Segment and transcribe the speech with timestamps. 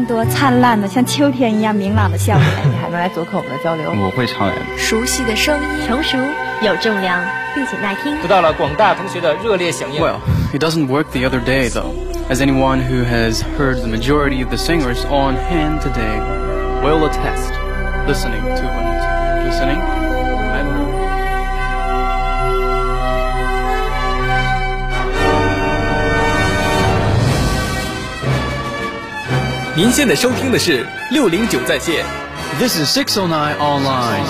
[0.00, 2.48] 更多灿烂的像秋天一样明朗的笑脸。
[2.70, 3.92] 你还能来做客我们的交流？
[4.02, 4.50] 我会唱。
[4.78, 6.16] 熟悉的声音，成熟
[6.62, 7.22] 有重量，
[7.54, 10.00] 并且耐听，得到了广大同学的热烈响应。
[10.00, 10.20] Well,
[10.54, 11.92] it doesn't work the other day though.
[12.30, 16.18] As anyone who has heard the majority of the singers on hand today
[16.82, 17.52] will attest,
[18.06, 19.99] listening to them, listening.
[29.80, 32.04] 您现在收听的是六零九在线。
[32.58, 34.20] This is 609 online.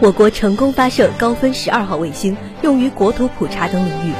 [0.00, 4.12] 我国成功发射高分十二号卫星，用于国土普查等领域。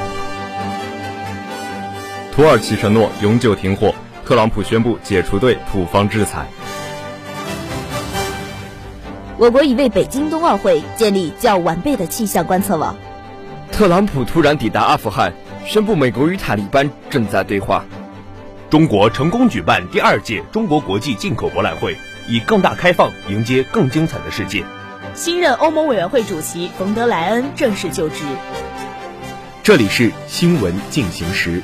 [2.35, 6.45] 土耳其承诺永久停火，特朗普宣布解除对土方制裁。
[9.37, 12.93] 我国已为北京冬奥会建立较完备的气象观测网。
[13.77, 15.31] 特朗普突然抵达阿富汗，
[15.63, 17.85] 宣布美国与塔利班正在对话。
[18.71, 21.95] 中国成功举办第二届中国国际进口博览会，
[22.27, 24.63] 以更大开放迎接更精彩的世界。
[25.13, 28.23] 新任欧盟委员会主席冯德莱恩正式就职。
[29.61, 31.61] 这里是新闻进行时，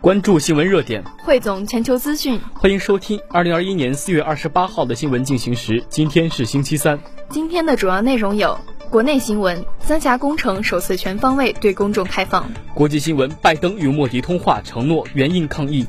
[0.00, 2.40] 关注新闻热点，汇总全球资讯。
[2.54, 5.84] 欢迎收听二零二一年四月二十八号的新闻进行时。
[5.88, 6.98] 今天是星期三。
[7.30, 8.58] 今天的主要内容有：
[8.90, 15.84] 国内新闻，三峡工程首次全方位对公众开放；国际新闻，拜登与莫迪通话，承诺援印抗疫；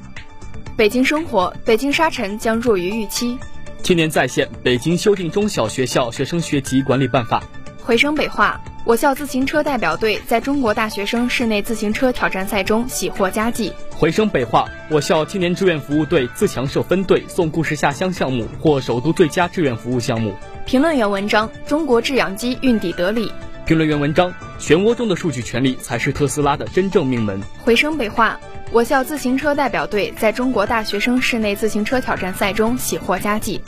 [0.75, 3.37] 北京生活，北京沙尘将弱于预期。
[3.81, 7.41] 青年在线，北京修订中小学校学生学籍管理办法。
[7.81, 13.71] 回声北化，我校自行车代表队在中国大学生室内自行车挑战赛中喜获佳绩。
[13.95, 20.33] 回声北化，我校青年志愿服务队自强社分队送故事下乡项目获首都最佳志愿服务项目。
[20.69, 23.31] 评论员文章：中国制氧机运抵德里。
[23.65, 27.41] 评论员文章：漩涡中的数据权利才是特斯拉的真正命门。
[27.63, 28.39] 回声北化。
[28.71, 33.59] 我校自行车代表队在中国大学生室内自行车挑战赛中喜获佳绩。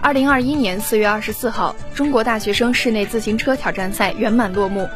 [0.00, 4.88] 二零二一年四月二十四号，中国大学生室内自行车挑战赛圆满落幕。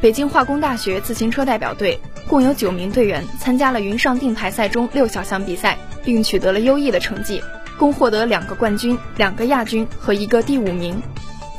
[0.00, 1.98] 北京化工大学自行车代表队
[2.28, 7.42] 共有九名队员参加了云上定台赛中六小项比赛，并取得了优异的成绩，
[7.78, 11.00] 共获得两个冠军、两个亚军和一个第五名。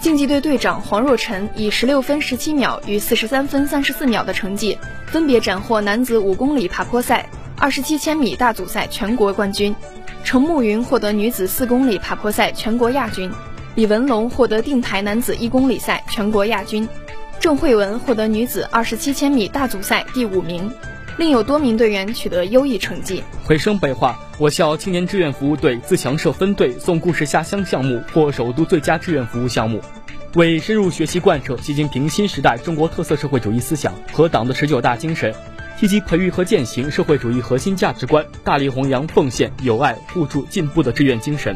[0.02, 4.78] 竞技队队长黄若晨以十六分十七秒与四十三分三十四秒的成绩，
[5.08, 7.28] 分别斩获男子五公里爬坡赛。
[7.58, 9.76] 二十七千米大组赛全国冠军，
[10.24, 13.30] 程慕云获得女子四公里爬坡赛全国亚军，
[13.76, 16.88] 李文龙获得定台男子一公里赛全国亚军，
[17.42, 20.72] 郑慧文获得女子二十七千米大组赛第五名，
[21.20, 23.22] 另有多名队员取得优异成绩。
[23.44, 29.82] 回声北化，我校青年志愿服务队自强社分队送故事下乡项目获首都最佳志愿服务项目，
[30.36, 35.36] 为深入学习贯彻习近平新时代中国特色社会主义思想和党的十九大精神。
[35.78, 41.54] 积极培育和践行社会主义核心价值观，大力弘扬奉献、友爱、互助、进步的志愿精神，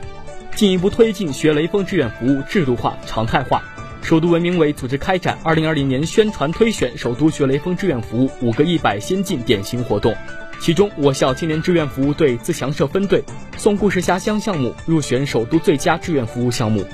[0.57, 3.63] 进一步推进学雷锋志愿服务制度化、常态化。
[4.03, 10.13] 首都文明委组织开展二零二零年宣传推选首都学雷锋志愿服务五个一百先进典型活动，
[10.59, 13.23] 其中我校青年志愿服务队自强社分队
[13.55, 16.85] 送故事下乡项目入选首都最佳志愿服务项目。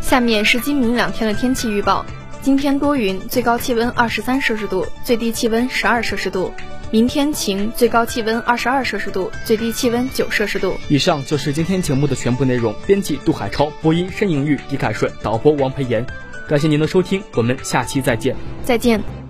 [0.00, 2.06] 下面是今明两天的天气预报。
[2.40, 6.54] 今天多云，最高气温二十三摄氏度，最低气温十二摄氏度。
[6.90, 10.74] 明天晴，最高气温二十二摄氏度，最低气温九摄氏度。
[10.88, 12.74] 以上就是今天节目的全部内容。
[12.86, 16.04] 编辑杜海超，播音申莹玉、李凯顺，导播王培岩。
[16.48, 18.34] 感谢您的收听，我们下期再见。
[18.64, 19.27] 再见。